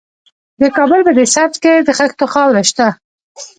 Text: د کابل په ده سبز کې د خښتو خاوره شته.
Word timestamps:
د 0.61 0.63
کابل 0.77 0.99
په 1.07 1.11
ده 1.17 1.25
سبز 1.35 1.57
کې 1.63 1.73
د 1.87 1.89
خښتو 1.97 2.25
خاوره 2.33 2.63
شته. 2.69 2.87